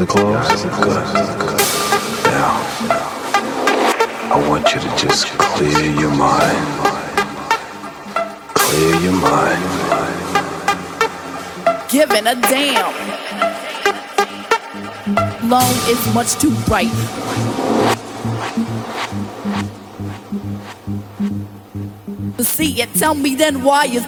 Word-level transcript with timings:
eyes 0.00 0.64
are 0.64 0.70
closed? 0.70 1.38
Good. 1.38 1.58
Now, 2.30 2.62
I 4.30 4.44
want 4.48 4.72
you 4.72 4.80
to 4.80 4.96
just 4.96 5.26
clear 5.26 5.90
your 5.90 6.12
mind. 6.12 6.66
Clear 8.54 8.94
your 9.00 9.12
mind. 9.12 9.64
Giving 11.90 12.26
a 12.26 12.34
damn. 12.34 12.94
Long 15.48 15.74
is 15.88 16.14
much 16.14 16.34
too 16.34 16.54
bright. 16.66 16.92
See 22.40 22.80
it, 22.82 22.94
tell 22.94 23.14
me 23.14 23.34
then 23.34 23.62
why 23.64 23.84
you. 23.84 24.00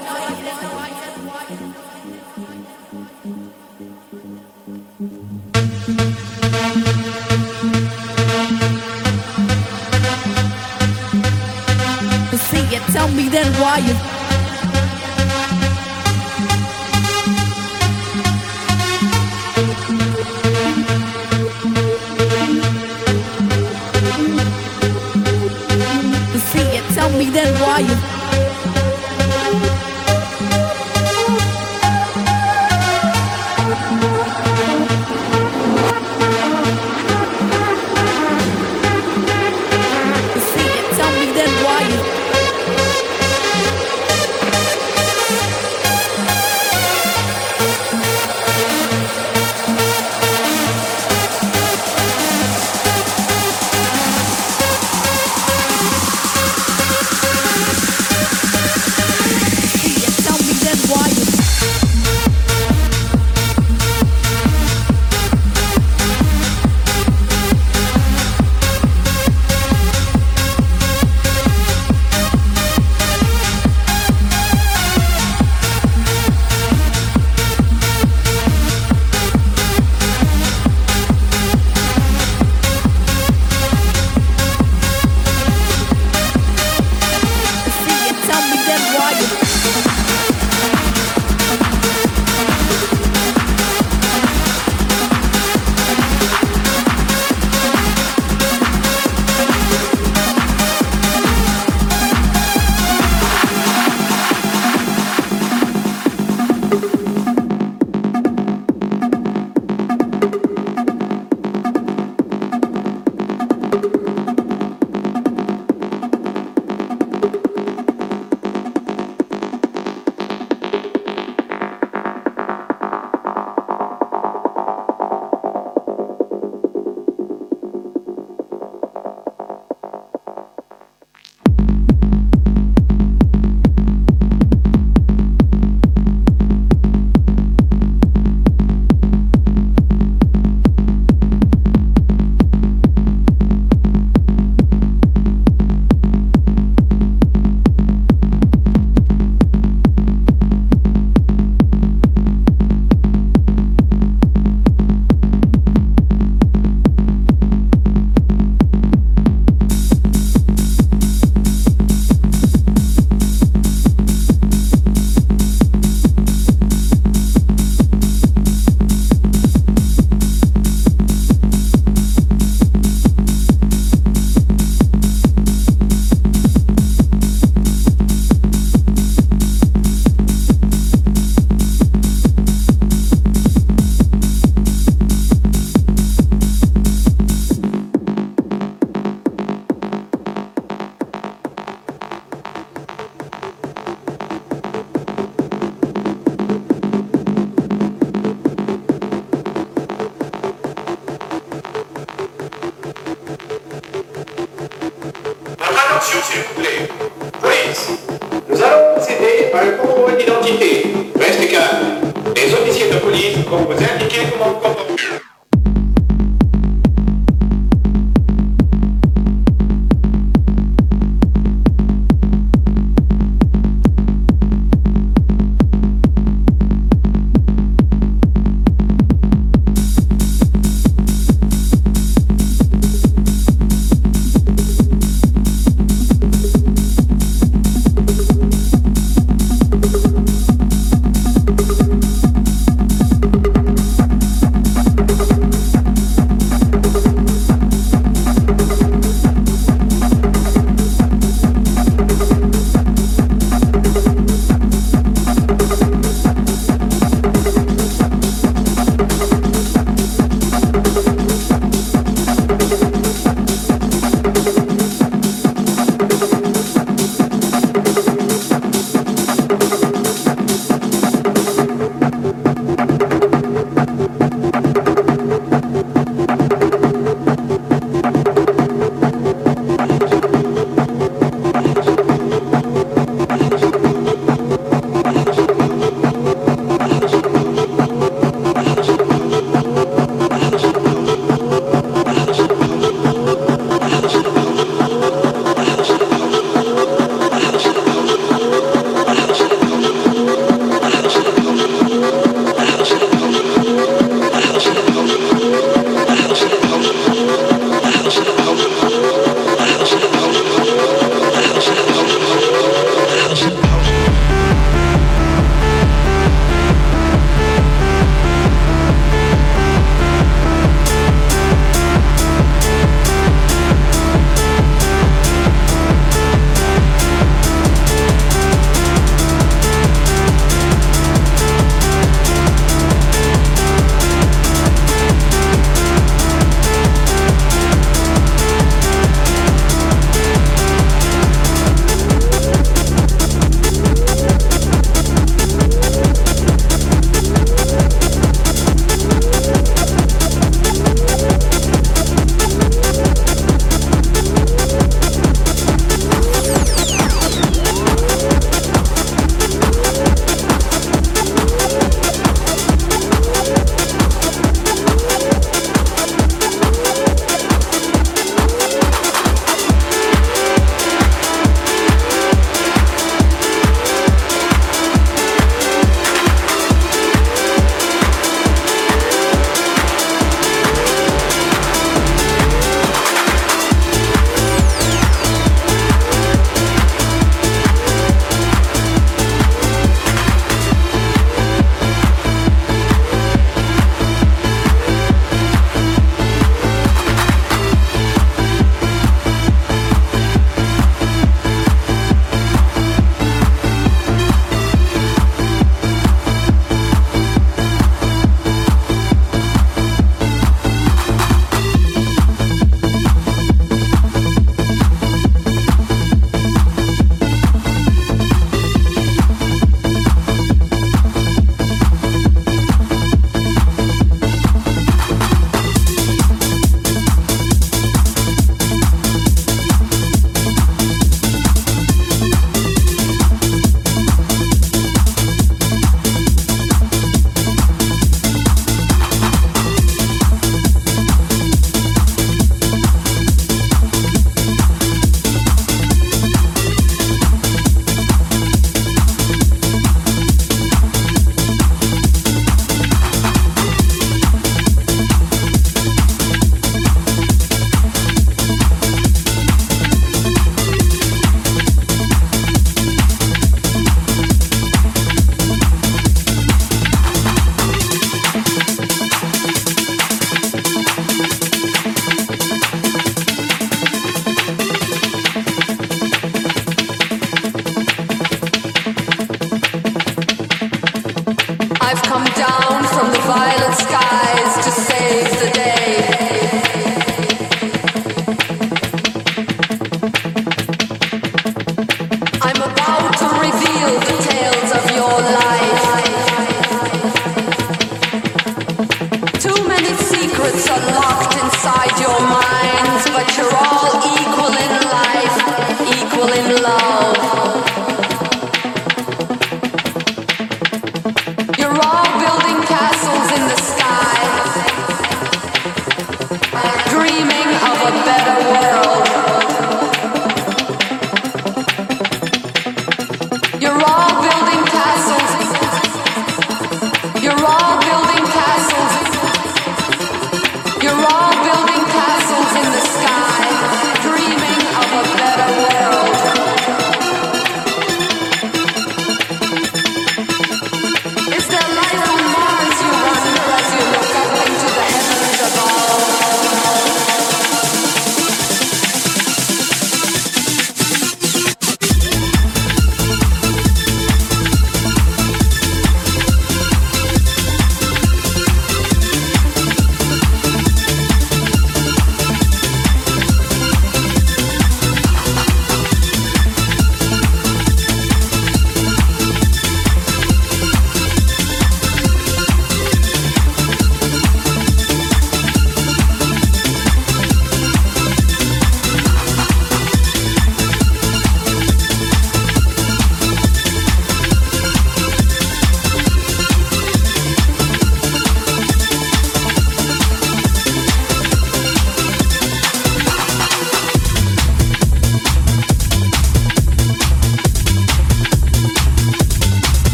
violence. 483.30 483.69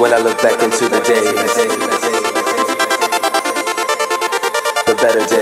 When 0.00 0.12
I 0.12 0.18
look 0.18 0.40
back 0.40 0.62
into 0.62 0.88
the 0.88 1.00
days, 1.00 1.54
the 4.86 4.94
better 4.94 5.26
days. 5.26 5.37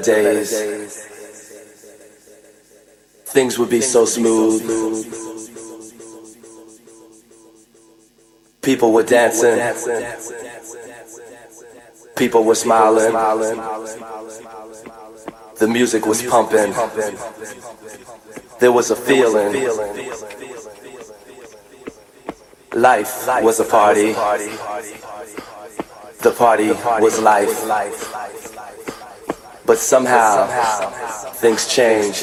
Better 0.00 0.22
days, 0.22 1.06
things 3.26 3.58
would 3.58 3.70
be 3.70 3.80
so 3.80 4.04
smooth. 4.04 4.62
People 8.62 8.92
were 8.92 9.04
dancing, 9.04 9.58
people 12.16 12.44
were 12.44 12.54
smiling, 12.54 13.12
the 15.58 15.68
music 15.68 16.04
was 16.06 16.22
pumping, 16.22 16.74
there 18.58 18.72
was 18.72 18.90
a 18.90 18.96
feeling. 18.96 19.52
Life 22.74 23.26
was 23.42 23.60
a 23.60 23.64
party. 23.64 24.12
The 26.20 26.32
party 26.32 26.68
was 27.00 27.20
life. 27.20 28.15
But 29.66 29.78
somehow 29.78 30.46
things 31.34 31.66
change. 31.66 32.22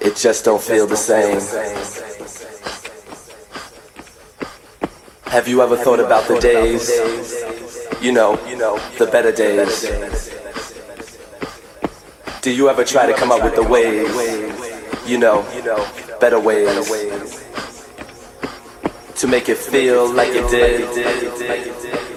It 0.00 0.14
just 0.16 0.44
don't 0.44 0.62
feel 0.62 0.86
the 0.86 0.96
same. 0.96 1.40
Have 5.26 5.48
you 5.48 5.62
ever 5.62 5.76
thought 5.76 6.00
about 6.00 6.28
the 6.28 6.38
days? 6.38 6.90
You 8.02 8.12
know, 8.12 8.36
the 8.98 9.06
better 9.06 9.32
days. 9.32 9.88
Do 12.42 12.50
you 12.54 12.68
ever 12.68 12.84
try 12.84 13.06
to 13.06 13.14
come 13.14 13.32
up 13.32 13.42
with 13.42 13.54
the 13.56 13.64
ways? 13.64 14.14
You 15.08 15.18
know, 15.18 15.44
better 16.20 16.38
ways 16.38 16.90
to 19.16 19.26
make 19.26 19.48
it 19.48 19.58
feel 19.58 20.12
like 20.12 20.28
it 20.30 20.48
did 20.50 22.07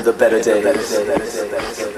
the 0.00 0.12
better 0.12 0.40
days. 0.40 1.97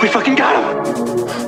We 0.00 0.06
fucking 0.06 0.36
got 0.36 0.54
him. 0.54 1.47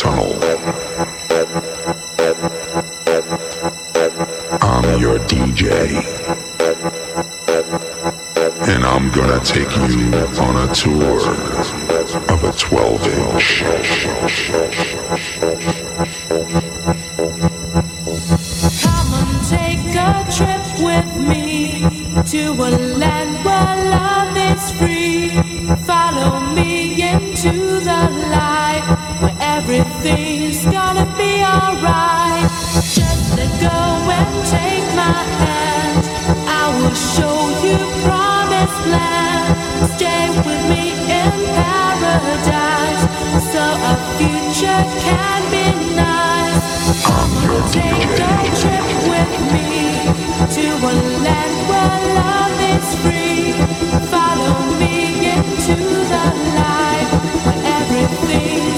tunnel. 0.00 0.32
I'm 4.62 4.98
your 4.98 5.18
DJ. 5.28 5.92
And 8.66 8.82
I'm 8.86 9.10
gonna 9.10 9.40
take 9.44 9.76
you 9.76 10.14
on 10.40 10.56
a 10.56 10.74
tour 10.74 11.20
of 12.32 12.44
a 12.44 12.52
12 12.52 13.06
inch. 16.94 16.99
life, 56.54 57.12
everything. 57.64 58.69